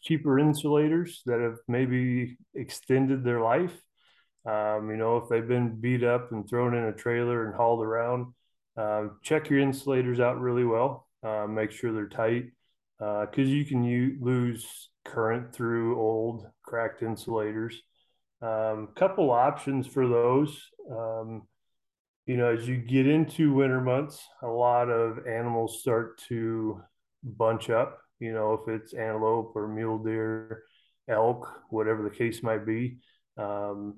cheaper 0.00 0.38
insulators 0.38 1.22
that 1.26 1.40
have 1.40 1.58
maybe 1.68 2.38
extended 2.54 3.24
their 3.24 3.40
life. 3.40 3.74
Um, 4.44 4.90
you 4.90 4.96
know, 4.96 5.18
if 5.18 5.28
they've 5.28 5.46
been 5.46 5.80
beat 5.80 6.02
up 6.02 6.32
and 6.32 6.48
thrown 6.48 6.74
in 6.74 6.84
a 6.84 6.92
trailer 6.92 7.46
and 7.46 7.54
hauled 7.54 7.84
around, 7.84 8.32
uh, 8.76 9.08
check 9.22 9.50
your 9.50 9.60
insulators 9.60 10.20
out 10.20 10.40
really 10.40 10.64
well. 10.64 11.08
Uh, 11.22 11.46
make 11.46 11.70
sure 11.70 11.92
they're 11.92 12.08
tight 12.08 12.46
because 12.98 13.48
uh, 13.48 13.52
you 13.52 13.64
can 13.64 13.82
u- 13.84 14.16
lose 14.20 14.90
current 15.04 15.54
through 15.54 16.00
old 16.00 16.46
cracked 16.62 17.02
insulators. 17.02 17.80
Um, 18.40 18.88
couple 18.96 19.30
options 19.30 19.86
for 19.86 20.08
those. 20.08 20.60
Um, 20.90 21.42
you 22.26 22.36
know, 22.36 22.52
as 22.52 22.68
you 22.68 22.76
get 22.76 23.06
into 23.06 23.52
winter 23.52 23.80
months, 23.80 24.24
a 24.42 24.46
lot 24.46 24.88
of 24.88 25.26
animals 25.26 25.80
start 25.80 26.18
to 26.28 26.80
bunch 27.22 27.70
up. 27.70 27.98
You 28.20 28.32
know, 28.32 28.54
if 28.54 28.68
it's 28.68 28.94
antelope 28.94 29.52
or 29.56 29.66
mule 29.66 29.98
deer, 29.98 30.62
elk, 31.08 31.48
whatever 31.70 32.02
the 32.02 32.10
case 32.10 32.42
might 32.42 32.64
be. 32.64 32.98
Um, 33.36 33.96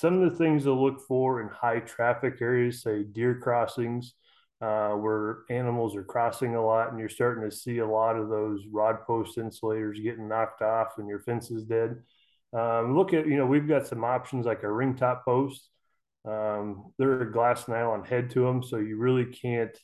some 0.00 0.22
of 0.22 0.30
the 0.30 0.36
things 0.36 0.64
to 0.64 0.72
look 0.72 1.00
for 1.06 1.40
in 1.40 1.48
high 1.48 1.80
traffic 1.80 2.40
areas, 2.40 2.82
say 2.82 3.02
deer 3.02 3.34
crossings, 3.34 4.14
uh, 4.60 4.90
where 4.90 5.40
animals 5.50 5.96
are 5.96 6.04
crossing 6.04 6.54
a 6.54 6.64
lot, 6.64 6.90
and 6.90 6.98
you're 6.98 7.08
starting 7.08 7.48
to 7.48 7.54
see 7.54 7.78
a 7.78 7.86
lot 7.86 8.16
of 8.16 8.28
those 8.28 8.60
rod 8.70 9.04
post 9.06 9.38
insulators 9.38 10.00
getting 10.00 10.28
knocked 10.28 10.62
off 10.62 10.98
and 10.98 11.08
your 11.08 11.20
fence 11.20 11.50
is 11.50 11.64
dead. 11.64 11.96
Um, 12.52 12.96
look 12.96 13.12
at, 13.12 13.26
you 13.26 13.36
know, 13.36 13.46
we've 13.46 13.68
got 13.68 13.86
some 13.86 14.04
options 14.04 14.46
like 14.46 14.62
a 14.62 14.72
ring 14.72 14.94
top 14.94 15.24
post. 15.24 15.68
Um, 16.24 16.92
they're 16.98 17.22
a 17.22 17.32
glass 17.32 17.68
nylon 17.68 18.04
head 18.04 18.30
to 18.30 18.40
them, 18.40 18.62
so 18.62 18.76
you 18.78 18.98
really 18.98 19.26
can't, 19.26 19.76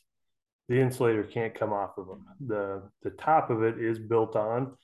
the 0.67 0.79
insulator 0.79 1.23
can't 1.23 1.53
come 1.53 1.73
off 1.73 1.97
of 1.97 2.07
them. 2.07 2.25
The, 2.45 2.83
the 3.03 3.11
top 3.11 3.49
of 3.49 3.63
it 3.63 3.79
is 3.79 3.99
built 3.99 4.35
on. 4.35 4.75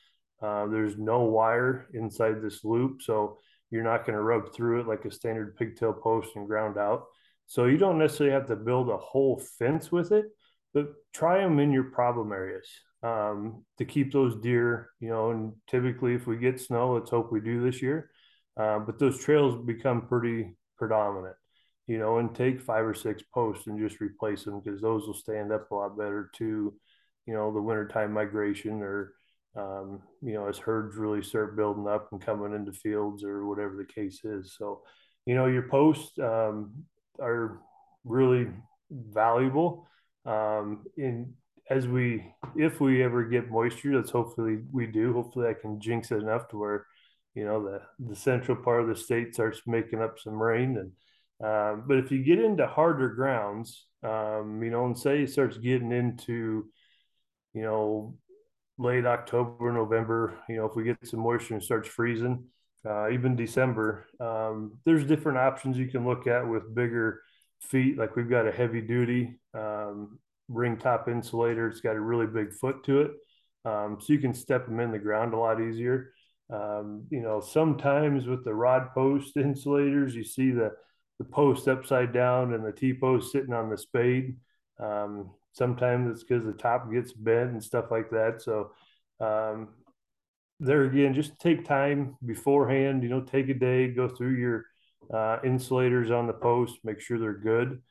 Uh, 0.42 0.68
there's 0.68 0.98
no 0.98 1.22
wire 1.22 1.88
inside 1.94 2.42
this 2.42 2.64
loop, 2.64 3.02
so 3.02 3.38
you're 3.72 3.84
not 3.84 4.06
going 4.06 4.16
to 4.18 4.22
rub 4.24 4.54
through 4.54 4.82
it 4.82 4.88
like 4.88 5.06
a 5.06 5.12
standard 5.12 5.56
pigtail 5.58 5.94
post 5.94 6.30
and 6.36 6.48
ground 6.48 6.78
out. 6.78 7.06
So 7.48 7.66
you 7.66 7.78
don't 7.78 7.98
necessarily 7.98 8.34
have 8.34 8.48
to 8.48 8.56
build 8.56 8.90
a 8.90 8.98
whole 8.98 9.42
fence 9.60 9.92
with 9.92 10.12
it, 10.12 10.26
but 10.74 10.88
try 11.14 11.40
them 11.40 11.60
in 11.60 11.72
your 11.72 11.86
problem 11.86 12.32
areas. 12.32 12.68
um, 13.04 13.66
to 13.78 13.86
keep 13.86 14.12
those 14.12 14.36
deer, 14.42 14.90
you 15.00 15.10
know, 15.10 15.32
and 15.32 15.54
typically 15.68 16.14
if 16.14 16.28
we 16.28 16.38
get 16.38 16.60
snow, 16.60 16.94
let's 16.94 17.10
hope 17.10 17.32
we 17.32 17.42
do 17.42 17.64
this 17.64 17.82
year. 17.82 18.12
Uh, 18.58 18.80
but 18.80 19.00
those 19.00 19.20
trails 19.20 19.66
become 19.66 20.08
pretty 20.08 20.56
predominant, 20.78 21.36
you 21.88 21.98
know, 21.98 22.20
and 22.20 22.36
take 22.36 22.62
five 22.62 22.86
or 22.86 22.94
six 22.94 23.24
posts 23.34 23.68
and 23.68 23.80
just 23.80 24.02
replace 24.02 24.44
them 24.44 24.62
because 24.64 24.82
those 24.82 25.08
will 25.08 25.14
stand 25.14 25.52
up 25.52 25.72
a 25.72 25.76
lot 25.76 25.98
better 25.98 26.30
to, 26.38 26.74
you 27.26 27.34
know, 27.34 27.52
the 27.54 27.62
wintertime 27.62 28.14
migration 28.14 28.82
or, 28.82 29.14
um, 29.56 30.02
you 30.22 30.34
know, 30.34 30.48
as 30.48 30.58
herds 30.58 30.96
really 30.96 31.22
start 31.22 31.58
building 31.58 31.88
up 31.88 32.10
and 32.12 32.22
coming 32.22 32.54
into 32.54 32.72
fields 32.72 33.24
or 33.24 33.46
whatever 33.46 33.76
the 33.76 33.94
case 33.94 34.22
is. 34.24 34.56
So, 34.58 34.82
you 35.26 35.36
know, 35.36 35.48
your 35.48 35.68
posts 35.68 36.18
um, 36.20 36.72
are 37.20 37.60
really 38.04 38.48
valuable. 38.90 39.88
Um, 40.26 40.86
in 40.98 41.34
as 41.70 41.88
we, 41.88 42.34
if 42.56 42.82
we 42.82 43.04
ever 43.04 43.24
get 43.24 43.50
moisture, 43.50 43.96
that's 43.96 44.12
hopefully 44.12 44.60
we 44.72 44.88
do. 44.88 45.14
Hopefully, 45.14 45.48
I 45.48 45.54
can 45.54 45.80
jinx 45.80 46.12
it 46.12 46.18
enough 46.22 46.50
to 46.50 46.58
where, 46.58 46.86
you 47.34 47.46
know, 47.46 47.64
the 47.64 47.82
the 48.08 48.16
central 48.16 48.58
part 48.58 48.82
of 48.82 48.88
the 48.88 48.96
state 48.96 49.34
starts 49.34 49.62
making 49.66 50.02
up 50.02 50.20
some 50.20 50.42
rain. 50.42 50.78
And 50.78 50.92
um, 51.48 51.84
but 51.88 51.98
if 51.98 52.12
you 52.12 52.24
get 52.24 52.40
into 52.40 52.68
harder 52.68 53.10
grounds, 53.10 53.86
um, 54.04 54.62
you 54.64 54.70
know, 54.70 54.86
and 54.86 54.98
say 54.98 55.24
it 55.24 55.30
starts 55.30 55.58
getting 55.58 55.92
into, 55.92 56.66
you 57.54 57.62
know, 57.62 58.16
late 58.82 59.06
October, 59.06 59.72
November, 59.72 60.34
you 60.50 60.58
know, 60.58 60.66
if 60.66 60.76
we 60.76 60.84
get 60.84 60.98
some 61.04 61.20
moisture 61.20 61.54
and 61.54 61.64
starts 61.64 61.88
freezing, 61.88 62.44
uh, 62.84 63.10
even 63.12 63.36
December, 63.36 64.08
um, 64.20 64.80
there's 64.86 65.06
different 65.06 65.38
options 65.38 65.78
you 65.78 65.88
can 65.88 66.04
look 66.04 66.26
at 66.26 66.48
with 66.48 66.74
bigger 66.74 67.22
feet. 67.62 67.98
Like 67.98 68.16
we've 68.16 68.30
got 68.30 68.48
a 68.48 68.52
heavy 68.52 68.82
duty 68.82 69.40
um, 69.54 70.18
ring 70.50 70.78
top 70.78 71.08
insulator. 71.08 71.68
It's 71.68 71.82
got 71.82 71.96
a 71.96 72.02
really 72.02 72.26
big 72.26 72.54
foot 72.54 72.84
to 72.86 73.02
it. 73.02 73.12
Um, 73.66 74.00
so 74.02 74.14
you 74.14 74.20
can 74.20 74.34
step 74.34 74.66
them 74.66 74.80
in 74.80 74.92
the 74.92 74.98
ground 74.98 75.36
a 75.36 75.38
lot 75.38 75.62
easier. 75.62 76.14
Um, 76.52 77.06
you 77.12 77.22
know, 77.22 77.40
sometimes 77.40 78.26
with 78.26 78.44
the 78.44 78.54
rod 78.54 78.94
post 78.96 79.38
insulators, 79.38 80.16
you 80.16 80.24
see 80.24 80.50
the, 80.50 80.72
the 81.20 81.26
post 81.26 81.68
upside 81.68 82.12
down 82.14 82.54
and 82.54 82.66
the 82.66 82.72
T 82.72 82.96
post 82.96 83.32
sitting 83.32 83.54
on 83.54 83.70
the 83.70 83.78
spade. 83.78 84.38
Um, 84.80 85.30
sometimes 85.54 86.10
it's 86.10 86.24
because 86.24 86.46
the 86.46 86.54
top 86.54 86.92
gets 86.92 87.14
bent 87.14 87.52
and 87.52 87.64
stuff 87.64 87.92
like 87.92 88.10
that. 88.12 88.42
So, 88.42 88.72
um, 89.20 89.70
there 90.60 90.84
again, 90.84 91.14
just 91.14 91.40
take 91.40 91.66
time 91.66 92.16
beforehand, 92.26 93.04
you 93.04 93.10
know, 93.10 93.22
take 93.22 93.50
a 93.50 93.54
day, 93.54 93.88
go 93.88 94.08
through 94.08 94.36
your 94.36 94.66
uh, 95.12 95.40
insulators 95.44 96.12
on 96.12 96.28
the 96.28 96.34
post, 96.34 96.78
make 96.84 97.02
sure 97.02 97.18
they're 97.18 97.34
good. 97.34 97.82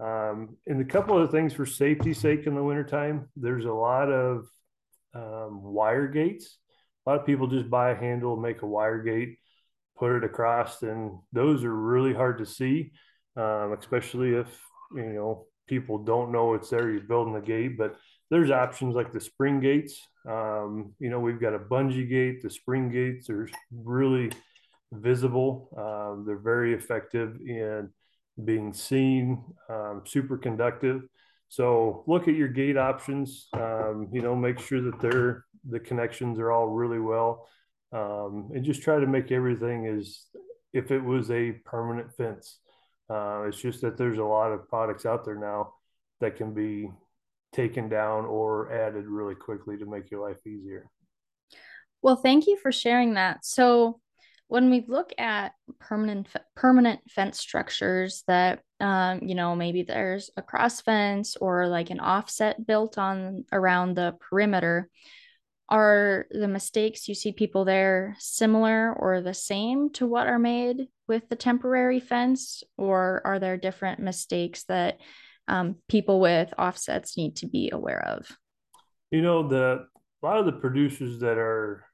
Um, 0.00 0.56
and 0.66 0.80
a 0.80 0.84
couple 0.84 1.18
of 1.18 1.30
things 1.30 1.52
for 1.52 1.66
safety's 1.66 2.18
sake 2.18 2.46
in 2.46 2.54
the 2.54 2.62
wintertime, 2.62 3.28
there's 3.36 3.66
a 3.66 3.72
lot 3.72 4.10
of 4.10 4.46
um, 5.14 5.62
wire 5.62 6.06
gates. 6.06 6.58
A 7.04 7.10
lot 7.10 7.20
of 7.20 7.26
people 7.26 7.48
just 7.48 7.68
buy 7.68 7.90
a 7.90 7.96
handle, 7.96 8.36
make 8.36 8.62
a 8.62 8.66
wire 8.66 9.02
gate, 9.02 9.38
put 9.98 10.12
it 10.12 10.24
across, 10.24 10.82
and 10.82 11.18
those 11.32 11.64
are 11.64 11.74
really 11.74 12.14
hard 12.14 12.38
to 12.38 12.46
see, 12.46 12.92
um, 13.36 13.74
especially 13.78 14.34
if 14.34 14.48
you 14.94 15.12
know 15.12 15.46
people 15.66 15.98
don't 15.98 16.32
know 16.32 16.54
it's 16.54 16.70
there. 16.70 16.90
You're 16.90 17.02
building 17.02 17.34
the 17.34 17.40
gate, 17.40 17.78
but 17.78 17.96
there's 18.30 18.50
options 18.50 18.94
like 18.94 19.12
the 19.12 19.20
spring 19.20 19.60
gates. 19.60 20.00
Um, 20.28 20.94
you 20.98 21.10
know, 21.10 21.20
we've 21.20 21.40
got 21.40 21.54
a 21.54 21.58
bungee 21.58 22.08
gate. 22.08 22.42
The 22.42 22.50
spring 22.50 22.90
gates 22.90 23.28
are 23.30 23.48
really 23.74 24.30
visible. 24.92 25.68
Um, 25.76 26.24
they're 26.26 26.38
very 26.38 26.74
effective 26.74 27.36
in 27.46 27.90
being 28.44 28.72
seen, 28.72 29.44
um, 29.68 30.02
super 30.06 30.38
conductive. 30.38 31.02
So 31.48 32.04
look 32.06 32.28
at 32.28 32.34
your 32.34 32.48
gate 32.48 32.78
options. 32.78 33.48
Um, 33.52 34.08
you 34.12 34.22
know, 34.22 34.34
make 34.34 34.58
sure 34.58 34.80
that 34.80 35.00
they're 35.00 35.44
the 35.68 35.80
connections 35.80 36.38
are 36.38 36.50
all 36.50 36.68
really 36.68 36.98
well, 36.98 37.48
um, 37.92 38.50
and 38.54 38.64
just 38.64 38.82
try 38.82 38.98
to 38.98 39.06
make 39.06 39.30
everything 39.30 39.86
as 39.86 40.26
if 40.72 40.90
it 40.90 41.00
was 41.00 41.30
a 41.30 41.52
permanent 41.64 42.16
fence. 42.16 42.58
Uh, 43.12 43.44
it's 43.46 43.60
just 43.60 43.82
that 43.82 43.98
there's 43.98 44.18
a 44.18 44.24
lot 44.24 44.52
of 44.52 44.68
products 44.68 45.04
out 45.04 45.24
there 45.24 45.34
now 45.34 45.74
that 46.20 46.36
can 46.36 46.54
be 46.54 46.90
taken 47.52 47.88
down 47.88 48.24
or 48.24 48.72
added 48.72 49.04
really 49.06 49.34
quickly 49.34 49.76
to 49.76 49.84
make 49.84 50.10
your 50.10 50.26
life 50.26 50.38
easier. 50.46 50.88
Well, 52.00 52.16
thank 52.16 52.46
you 52.46 52.56
for 52.56 52.72
sharing 52.72 53.14
that. 53.14 53.44
So, 53.44 54.00
when 54.48 54.68
we 54.68 54.84
look 54.86 55.12
at 55.16 55.52
permanent 55.78 56.26
permanent 56.54 57.00
fence 57.10 57.38
structures 57.38 58.22
that 58.28 58.60
um, 58.80 59.20
you 59.22 59.34
know 59.34 59.56
maybe 59.56 59.82
there's 59.82 60.30
a 60.36 60.42
cross 60.42 60.80
fence 60.80 61.36
or 61.36 61.68
like 61.68 61.90
an 61.90 62.00
offset 62.00 62.66
built 62.66 62.98
on 62.98 63.44
around 63.52 63.94
the 63.94 64.14
perimeter 64.20 64.90
are 65.72 66.26
the 66.30 66.46
mistakes 66.46 67.08
you 67.08 67.14
see 67.14 67.32
people 67.32 67.64
there 67.64 68.14
similar 68.18 68.92
or 68.92 69.22
the 69.22 69.32
same 69.32 69.90
to 69.90 70.06
what 70.06 70.26
are 70.26 70.38
made 70.38 70.86
with 71.08 71.26
the 71.30 71.36
temporary 71.36 71.98
fence 71.98 72.62
or 72.76 73.22
are 73.24 73.38
there 73.38 73.56
different 73.56 73.98
mistakes 73.98 74.64
that 74.64 74.98
um, 75.48 75.76
people 75.88 76.20
with 76.20 76.52
offsets 76.58 77.16
need 77.16 77.36
to 77.36 77.46
be 77.46 77.70
aware 77.72 78.06
of 78.06 78.28
you 79.10 79.22
know 79.22 79.48
the 79.48 79.86
a 80.22 80.26
lot 80.26 80.38
of 80.38 80.44
the 80.46 80.52
producers 80.52 81.18
that 81.20 81.38
are 81.38 81.86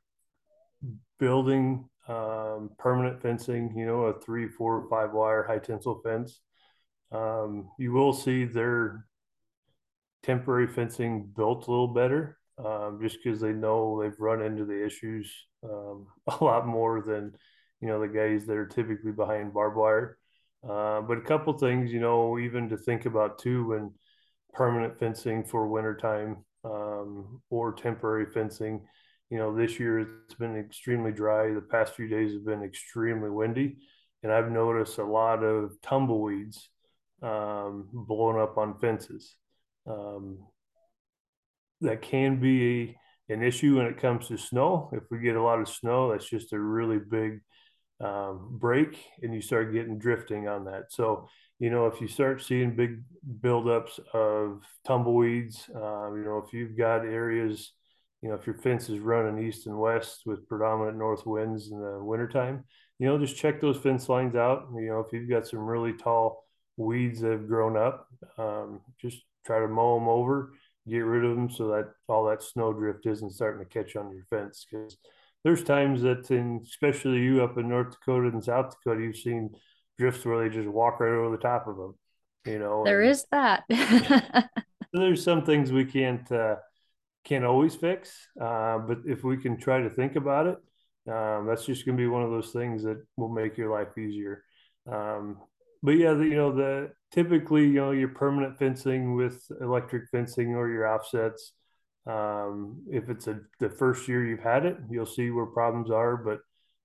building 1.18 1.88
um, 2.08 2.70
permanent 2.78 3.20
fencing, 3.20 3.72
you 3.76 3.86
know, 3.86 4.04
a 4.04 4.20
three, 4.20 4.48
four, 4.48 4.86
five 4.88 5.12
wire 5.12 5.44
high 5.46 5.58
tensile 5.58 6.00
fence. 6.02 6.40
Um, 7.12 7.70
you 7.78 7.92
will 7.92 8.12
see 8.12 8.44
their 8.44 9.04
temporary 10.22 10.66
fencing 10.66 11.30
built 11.36 11.66
a 11.66 11.70
little 11.70 11.88
better 11.88 12.38
um, 12.64 12.98
just 13.02 13.18
because 13.22 13.40
they 13.40 13.52
know 13.52 14.00
they've 14.00 14.18
run 14.18 14.42
into 14.42 14.64
the 14.64 14.84
issues 14.84 15.32
um, 15.64 16.06
a 16.40 16.44
lot 16.44 16.66
more 16.66 17.02
than, 17.02 17.34
you 17.80 17.88
know, 17.88 18.00
the 18.00 18.08
guys 18.08 18.46
that 18.46 18.56
are 18.56 18.66
typically 18.66 19.12
behind 19.12 19.54
barbed 19.54 19.76
wire. 19.76 20.18
Uh, 20.68 21.00
but 21.00 21.18
a 21.18 21.22
couple 21.22 21.52
things, 21.52 21.92
you 21.92 22.00
know, 22.00 22.38
even 22.38 22.68
to 22.68 22.76
think 22.76 23.06
about 23.06 23.38
too 23.38 23.68
when 23.68 23.92
permanent 24.52 24.98
fencing 24.98 25.44
for 25.44 25.68
wintertime 25.68 26.44
um, 26.64 27.40
or 27.50 27.72
temporary 27.72 28.26
fencing 28.26 28.80
you 29.30 29.36
know, 29.36 29.54
this 29.54 29.78
year 29.78 30.00
it's 30.00 30.34
been 30.34 30.56
extremely 30.56 31.12
dry. 31.12 31.52
The 31.52 31.60
past 31.60 31.94
few 31.94 32.08
days 32.08 32.32
have 32.32 32.46
been 32.46 32.62
extremely 32.62 33.30
windy, 33.30 33.76
and 34.22 34.32
I've 34.32 34.50
noticed 34.50 34.98
a 34.98 35.04
lot 35.04 35.42
of 35.42 35.72
tumbleweeds 35.82 36.68
um, 37.22 37.88
blowing 37.92 38.40
up 38.40 38.56
on 38.56 38.78
fences. 38.78 39.34
Um, 39.86 40.38
that 41.80 42.02
can 42.02 42.40
be 42.40 42.96
an 43.28 43.42
issue 43.42 43.76
when 43.76 43.86
it 43.86 44.00
comes 44.00 44.28
to 44.28 44.36
snow. 44.36 44.90
If 44.92 45.04
we 45.10 45.18
get 45.18 45.36
a 45.36 45.42
lot 45.42 45.60
of 45.60 45.68
snow, 45.68 46.10
that's 46.10 46.28
just 46.28 46.52
a 46.52 46.58
really 46.58 46.98
big 46.98 47.40
um, 48.00 48.56
break, 48.58 48.98
and 49.22 49.34
you 49.34 49.40
start 49.40 49.72
getting 49.72 49.98
drifting 49.98 50.48
on 50.48 50.64
that. 50.66 50.84
So, 50.90 51.28
you 51.58 51.70
know, 51.70 51.86
if 51.86 52.00
you 52.00 52.08
start 52.08 52.42
seeing 52.42 52.76
big 52.76 53.02
buildups 53.40 53.98
of 54.14 54.62
tumbleweeds, 54.86 55.68
uh, 55.74 56.12
you 56.12 56.24
know, 56.24 56.42
if 56.46 56.52
you've 56.52 56.76
got 56.76 57.04
areas 57.04 57.72
you 58.22 58.28
know, 58.28 58.34
if 58.34 58.46
your 58.46 58.56
fence 58.56 58.88
is 58.88 58.98
running 58.98 59.46
east 59.46 59.66
and 59.66 59.78
west 59.78 60.22
with 60.26 60.48
predominant 60.48 60.98
north 60.98 61.24
winds 61.24 61.70
in 61.70 61.80
the 61.80 62.02
wintertime, 62.02 62.64
you 62.98 63.06
know, 63.06 63.18
just 63.18 63.36
check 63.36 63.60
those 63.60 63.76
fence 63.76 64.08
lines 64.08 64.34
out. 64.34 64.68
You 64.74 64.88
know, 64.88 65.00
if 65.00 65.12
you've 65.12 65.30
got 65.30 65.46
some 65.46 65.60
really 65.60 65.92
tall 65.92 66.44
weeds 66.76 67.20
that 67.20 67.30
have 67.30 67.46
grown 67.46 67.76
up, 67.76 68.08
um, 68.36 68.80
just 69.00 69.22
try 69.46 69.60
to 69.60 69.68
mow 69.68 69.98
them 69.98 70.08
over, 70.08 70.52
get 70.88 71.00
rid 71.00 71.24
of 71.24 71.36
them 71.36 71.50
so 71.50 71.68
that 71.68 71.92
all 72.08 72.24
that 72.26 72.42
snow 72.42 72.72
drift 72.72 73.06
isn't 73.06 73.32
starting 73.32 73.64
to 73.64 73.70
catch 73.70 73.96
on 73.96 74.12
your 74.12 74.24
fence. 74.30 74.66
Because 74.70 74.96
there's 75.44 75.62
times 75.62 76.02
that, 76.02 76.30
in, 76.30 76.60
especially 76.64 77.18
you 77.18 77.42
up 77.42 77.58
in 77.58 77.68
North 77.68 77.92
Dakota 77.92 78.28
and 78.28 78.42
South 78.42 78.74
Dakota, 78.76 79.02
you've 79.02 79.16
seen 79.16 79.50
drifts 79.98 80.24
where 80.24 80.42
they 80.42 80.54
just 80.54 80.68
walk 80.68 81.00
right 81.00 81.12
over 81.12 81.30
the 81.30 81.42
top 81.42 81.66
of 81.66 81.76
them. 81.76 81.94
You 82.44 82.58
know, 82.58 82.84
there 82.84 83.02
and, 83.02 83.10
is 83.10 83.26
that. 83.30 83.64
there's 84.92 85.22
some 85.22 85.44
things 85.44 85.70
we 85.70 85.84
can't. 85.84 86.30
Uh, 86.30 86.56
can't 87.24 87.44
always 87.44 87.74
fix, 87.74 88.28
uh, 88.40 88.78
but 88.78 89.00
if 89.04 89.22
we 89.22 89.36
can 89.36 89.58
try 89.58 89.82
to 89.82 89.90
think 89.90 90.16
about 90.16 90.46
it, 90.46 90.56
um, 91.12 91.46
that's 91.46 91.66
just 91.66 91.84
going 91.84 91.96
to 91.96 92.02
be 92.02 92.06
one 92.06 92.22
of 92.22 92.30
those 92.30 92.52
things 92.52 92.82
that 92.84 93.04
will 93.16 93.28
make 93.28 93.58
your 93.58 93.70
life 93.70 93.98
easier. 93.98 94.44
Um, 94.90 95.36
but 95.82 95.92
yeah, 95.92 96.14
the, 96.14 96.24
you 96.24 96.36
know, 96.36 96.54
the 96.54 96.92
typically, 97.12 97.62
you 97.62 97.74
know, 97.74 97.90
your 97.92 98.08
permanent 98.08 98.58
fencing 98.58 99.14
with 99.14 99.42
electric 99.60 100.08
fencing 100.10 100.54
or 100.54 100.68
your 100.68 100.86
offsets. 100.86 101.52
Um, 102.06 102.84
if 102.90 103.10
it's 103.10 103.26
a, 103.26 103.40
the 103.60 103.68
first 103.68 104.08
year 104.08 104.24
you've 104.24 104.40
had 104.40 104.64
it, 104.64 104.78
you'll 104.90 105.06
see 105.06 105.30
where 105.30 105.46
problems 105.46 105.90
are. 105.90 106.16
But 106.16 106.40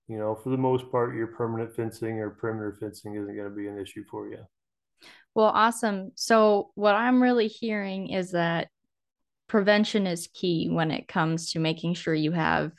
you 0.08 0.18
know, 0.18 0.36
for 0.36 0.50
the 0.50 0.58
most 0.58 0.92
part, 0.92 1.16
your 1.16 1.28
permanent 1.28 1.76
fencing 1.76 2.20
or 2.20 2.32
perimeter 2.32 2.76
fencing 2.80 3.16
isn't 3.16 3.36
going 3.36 3.50
to 3.50 3.56
be 3.56 3.68
an 3.68 3.80
issue 3.80 4.04
for 4.10 4.28
you. 4.28 4.40
Well, 5.34 5.48
awesome. 5.48 6.12
So, 6.16 6.72
what 6.76 6.96
I'm 6.96 7.24
really 7.24 7.48
hearing 7.48 8.10
is 8.10 8.32
that 8.32 8.68
prevention 9.48 10.08
is 10.08 10.28
key 10.34 10.70
when 10.70 10.92
it 10.92 11.08
comes 11.08 11.52
to 11.52 11.60
making 11.60 11.94
sure 11.96 12.14
you 12.14 12.32
have 12.32 12.72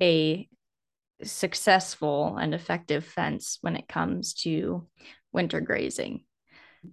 a 0.00 0.48
successful 1.22 2.36
and 2.36 2.54
effective 2.54 3.04
fence 3.04 3.58
when 3.60 3.76
it 3.76 3.88
comes 3.88 4.34
to 4.34 4.86
winter 5.32 5.60
grazing. 5.60 6.24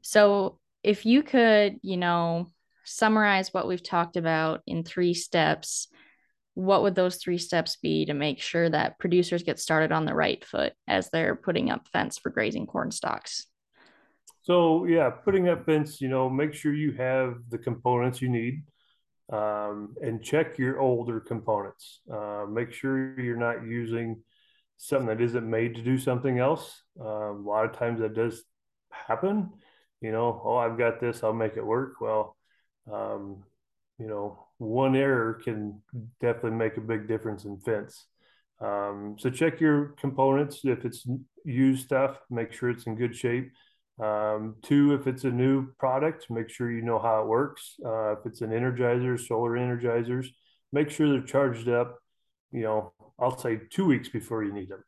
So, 0.01 0.59
if 0.83 1.05
you 1.05 1.23
could, 1.23 1.79
you 1.81 1.97
know, 1.97 2.47
summarize 2.83 3.53
what 3.53 3.67
we've 3.67 3.83
talked 3.83 4.15
about 4.15 4.61
in 4.65 4.83
three 4.83 5.13
steps, 5.13 5.87
what 6.53 6.81
would 6.81 6.95
those 6.95 7.17
three 7.17 7.37
steps 7.37 7.75
be 7.75 8.05
to 8.05 8.13
make 8.13 8.41
sure 8.41 8.69
that 8.69 8.97
producers 8.97 9.43
get 9.43 9.59
started 9.59 9.91
on 9.91 10.05
the 10.05 10.15
right 10.15 10.43
foot 10.43 10.73
as 10.87 11.09
they're 11.09 11.35
putting 11.35 11.69
up 11.69 11.87
fence 11.89 12.17
for 12.17 12.29
grazing 12.29 12.65
corn 12.65 12.89
stalks? 12.91 13.45
So 14.43 14.85
yeah, 14.85 15.09
putting 15.09 15.49
up 15.49 15.65
fence, 15.65 15.99
you 15.99 16.07
know, 16.07 16.29
make 16.29 16.53
sure 16.53 16.73
you 16.73 16.93
have 16.93 17.35
the 17.49 17.57
components 17.57 18.21
you 18.21 18.29
need 18.29 18.63
um, 19.31 19.95
and 20.01 20.23
check 20.23 20.57
your 20.57 20.79
older 20.79 21.19
components. 21.19 21.99
Uh, 22.11 22.45
make 22.49 22.71
sure 22.71 23.19
you're 23.19 23.35
not 23.35 23.65
using 23.65 24.23
something 24.77 25.07
that 25.07 25.21
isn't 25.21 25.49
made 25.49 25.75
to 25.75 25.81
do 25.81 25.97
something 25.97 26.39
else. 26.39 26.81
Uh, 26.99 27.31
a 27.31 27.33
lot 27.33 27.65
of 27.65 27.77
times 27.77 27.99
that 27.99 28.15
does 28.15 28.43
happen. 28.91 29.49
You 30.01 30.11
know, 30.11 30.41
oh, 30.43 30.57
I've 30.57 30.77
got 30.77 30.99
this, 30.99 31.23
I'll 31.23 31.33
make 31.33 31.57
it 31.57 31.65
work. 31.65 31.99
Well, 31.99 32.35
um, 32.91 33.43
you 33.99 34.07
know, 34.07 34.47
one 34.59 34.95
error 34.95 35.33
can 35.43 35.81
definitely 36.21 36.57
make 36.57 36.77
a 36.77 36.81
big 36.81 37.07
difference 37.07 37.45
in 37.45 37.59
fence. 37.59 38.05
Um, 38.59 39.15
so 39.19 39.29
check 39.29 39.59
your 39.59 39.95
components. 39.99 40.61
If 40.63 40.85
it's 40.85 41.05
used 41.43 41.85
stuff, 41.85 42.17
make 42.29 42.53
sure 42.53 42.69
it's 42.69 42.85
in 42.85 42.95
good 42.95 43.15
shape. 43.15 43.51
Um, 43.99 44.55
two, 44.61 44.93
if 44.93 45.07
it's 45.07 45.23
a 45.23 45.31
new 45.31 45.71
product, 45.79 46.29
make 46.29 46.49
sure 46.49 46.71
you 46.71 46.83
know 46.83 46.99
how 46.99 47.21
it 47.21 47.27
works. 47.27 47.75
Uh, 47.83 48.13
if 48.13 48.19
it's 48.25 48.41
an 48.41 48.51
energizer, 48.51 49.19
solar 49.19 49.51
energizers, 49.51 50.27
make 50.71 50.89
sure 50.91 51.09
they're 51.09 51.21
charged 51.21 51.67
up, 51.67 51.97
you 52.51 52.61
know, 52.61 52.93
I'll 53.19 53.37
say 53.37 53.61
two 53.69 53.85
weeks 53.85 54.09
before 54.09 54.43
you 54.43 54.53
need 54.53 54.69
them. 54.69 54.83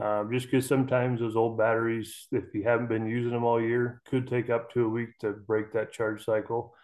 Um, 0.00 0.30
just 0.32 0.46
because 0.46 0.66
sometimes 0.66 1.20
those 1.20 1.36
old 1.36 1.58
batteries, 1.58 2.26
if 2.30 2.54
you 2.54 2.62
haven't 2.62 2.88
been 2.88 3.06
using 3.06 3.32
them 3.32 3.44
all 3.44 3.60
year, 3.60 4.02
could 4.06 4.28
take 4.28 4.50
up 4.50 4.72
to 4.72 4.84
a 4.84 4.88
week 4.88 5.18
to 5.20 5.32
break 5.32 5.72
that 5.72 5.92
charge 5.92 6.24
cycle. 6.24 6.74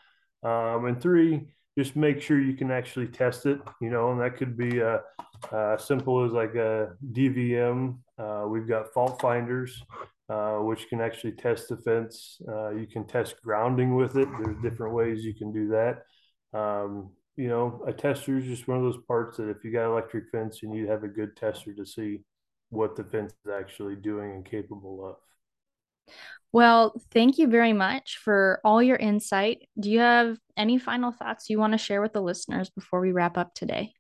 Um, 0.43 0.87
and 0.87 1.01
three, 1.01 1.49
just 1.79 1.97
make 1.97 2.21
sure 2.21 2.41
you 2.41 2.55
can 2.55 2.71
actually 2.71 3.09
test 3.09 3.47
it, 3.47 3.61
you 3.81 3.91
know, 3.91 4.13
and 4.13 4.21
that 4.21 4.37
could 4.37 4.57
be 4.57 4.83
uh, 4.83 4.99
uh, 5.53 5.77
simple 5.77 6.25
as 6.25 6.33
like 6.33 6.55
a 6.55 6.93
DVM. 7.13 7.99
Uh, 8.19 8.45
we've 8.49 8.69
got 8.69 8.93
fault 8.93 9.21
finders, 9.21 9.83
uh, 10.29 10.57
which 10.57 10.89
can 10.89 11.01
actually 11.01 11.33
test 11.33 11.69
the 11.69 11.77
fence. 11.77 12.39
You 12.41 12.87
can 12.91 13.07
test 13.07 13.37
grounding 13.43 13.95
with 13.97 14.17
it. 14.17 14.29
There's 14.43 14.63
different 14.63 14.95
ways 14.95 15.25
you 15.25 15.35
can 15.35 15.53
do 15.53 15.69
that. 15.69 16.03
Um, 16.59 17.11
you 17.37 17.49
know, 17.49 17.83
a 17.87 17.93
tester 17.93 18.39
is 18.39 18.45
just 18.45 18.69
one 18.69 18.79
of 18.79 18.85
those 18.85 19.03
parts 19.09 19.37
that 19.39 19.49
if 19.49 19.65
you 19.65 19.73
got 19.73 19.91
electric 19.91 20.31
fence, 20.31 20.61
and 20.63 20.73
you 20.73 20.81
need 20.81 20.87
to 20.87 20.93
have 20.93 21.05
a 21.05 21.09
good 21.09 21.37
tester 21.37 21.75
to 21.75 21.85
see 21.85 22.21
what 22.71 22.97
the 22.97 23.05
fence 23.05 23.33
is 23.45 23.53
actually 23.53 23.97
doing 23.97 24.33
and 24.33 24.45
capable 24.45 25.07
of. 25.07 25.17
Well, 26.53 27.01
thank 27.11 27.39
you 27.39 27.49
very 27.49 27.73
much 27.73 28.19
for 28.19 28.61
all 28.65 28.81
your 28.81 28.97
insight. 28.97 29.69
Do 29.79 29.91
you 29.91 29.99
have 29.99 30.39
any 30.57 30.79
final 30.79 31.11
thoughts 31.11 31.51
you 31.51 31.59
want 31.59 31.73
to 31.73 31.79
share 31.79 32.01
with 32.01 32.13
the 32.13 32.21
listeners 32.21 32.71
before 32.71 33.01
we 33.01 33.11
wrap 33.11 33.37
up 33.37 33.55
today? 33.55 33.93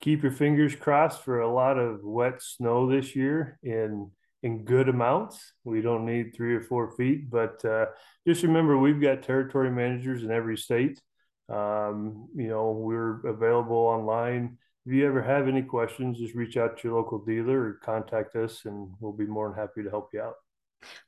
Keep 0.00 0.24
your 0.24 0.32
fingers 0.32 0.74
crossed 0.74 1.22
for 1.22 1.40
a 1.40 1.52
lot 1.52 1.78
of 1.78 2.02
wet 2.02 2.42
snow 2.42 2.90
this 2.90 3.14
year 3.14 3.58
in 3.62 4.10
in 4.42 4.64
good 4.64 4.88
amounts. 4.88 5.52
We 5.64 5.80
don't 5.80 6.04
need 6.04 6.34
three 6.34 6.54
or 6.54 6.60
four 6.60 6.90
feet, 6.96 7.30
but 7.30 7.64
uh, 7.64 7.86
just 8.26 8.42
remember 8.42 8.76
we've 8.76 9.00
got 9.00 9.22
territory 9.22 9.70
managers 9.70 10.22
in 10.22 10.30
every 10.30 10.56
state. 10.56 11.00
Um, 11.48 12.28
you 12.34 12.48
know, 12.48 12.72
we're 12.72 13.26
available 13.26 13.76
online. 13.76 14.58
If 14.84 14.92
you 14.92 15.06
ever 15.06 15.22
have 15.22 15.48
any 15.48 15.62
questions, 15.62 16.18
just 16.18 16.34
reach 16.34 16.56
out 16.56 16.78
to 16.78 16.88
your 16.88 16.96
local 16.96 17.18
dealer 17.18 17.60
or 17.60 17.80
contact 17.84 18.36
us, 18.36 18.64
and 18.64 18.88
we'll 19.00 19.12
be 19.12 19.26
more 19.26 19.48
than 19.48 19.58
happy 19.58 19.82
to 19.82 19.90
help 19.90 20.10
you 20.12 20.20
out. 20.20 20.34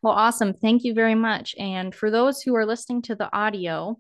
Well, 0.03 0.15
awesome. 0.15 0.53
Thank 0.53 0.85
you 0.85 0.95
very 0.95 1.15
much. 1.15 1.55
And 1.59 1.95
for 1.95 2.11
those 2.11 2.43
who 2.43 2.57
are 2.57 2.67
listening 2.67 3.03
to 3.03 3.15
the 3.15 3.33
audio, 3.33 3.99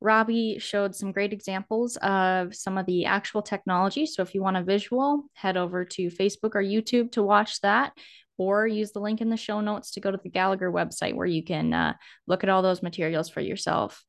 Robbie 0.00 0.58
showed 0.58 0.96
some 0.96 1.12
great 1.12 1.32
examples 1.32 1.96
of 1.98 2.54
some 2.54 2.76
of 2.76 2.86
the 2.86 3.04
actual 3.04 3.42
technology. 3.42 4.06
So 4.06 4.22
if 4.22 4.34
you 4.34 4.42
want 4.42 4.56
a 4.56 4.64
visual, 4.64 5.24
head 5.34 5.56
over 5.56 5.84
to 5.84 6.08
Facebook 6.08 6.56
or 6.56 6.62
YouTube 6.62 7.12
to 7.12 7.22
watch 7.22 7.60
that, 7.60 7.92
or 8.36 8.66
use 8.66 8.90
the 8.90 9.00
link 9.00 9.20
in 9.20 9.30
the 9.30 9.36
show 9.36 9.60
notes 9.60 9.92
to 9.92 10.00
go 10.00 10.10
to 10.10 10.18
the 10.20 10.28
Gallagher 10.28 10.72
website 10.72 11.14
where 11.14 11.26
you 11.26 11.44
can 11.44 11.72
uh, 11.72 11.94
look 12.26 12.42
at 12.42 12.50
all 12.50 12.62
those 12.62 12.82
materials 12.82 13.28
for 13.28 13.40
yourself. 13.40 14.04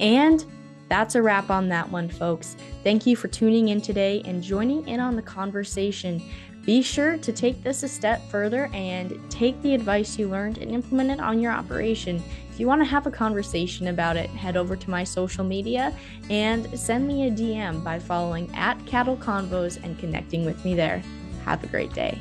And 0.00 0.44
that's 0.90 1.14
a 1.14 1.22
wrap 1.22 1.50
on 1.50 1.68
that 1.68 1.88
one, 1.88 2.08
folks. 2.08 2.56
Thank 2.82 3.06
you 3.06 3.14
for 3.14 3.28
tuning 3.28 3.68
in 3.68 3.80
today 3.80 4.22
and 4.24 4.42
joining 4.42 4.86
in 4.88 4.98
on 4.98 5.14
the 5.14 5.22
conversation. 5.22 6.20
Be 6.66 6.82
sure 6.82 7.16
to 7.16 7.32
take 7.32 7.62
this 7.62 7.84
a 7.84 7.88
step 7.88 8.20
further 8.28 8.68
and 8.74 9.18
take 9.30 9.60
the 9.62 9.72
advice 9.72 10.18
you 10.18 10.28
learned 10.28 10.58
and 10.58 10.70
implement 10.72 11.12
it 11.12 11.20
on 11.20 11.40
your 11.40 11.52
operation. 11.52 12.22
If 12.50 12.60
you 12.60 12.66
want 12.66 12.82
to 12.82 12.88
have 12.88 13.06
a 13.06 13.10
conversation 13.10 13.86
about 13.86 14.16
it, 14.16 14.28
head 14.30 14.56
over 14.56 14.76
to 14.76 14.90
my 14.90 15.04
social 15.04 15.44
media 15.44 15.96
and 16.28 16.68
send 16.78 17.06
me 17.06 17.28
a 17.28 17.30
DM 17.30 17.82
by 17.82 17.98
following 17.98 18.54
at 18.54 18.84
Cattle 18.84 19.16
Convos 19.16 19.82
and 19.82 19.98
connecting 19.98 20.44
with 20.44 20.62
me 20.64 20.74
there. 20.74 21.02
Have 21.44 21.64
a 21.64 21.68
great 21.68 21.92
day. 21.94 22.18